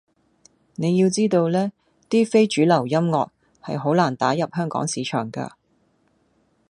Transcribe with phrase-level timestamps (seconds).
[0.77, 1.71] 你要知道呢，
[2.09, 3.29] 啲非主流音樂，
[3.61, 5.51] 係好難打入香港市場㗎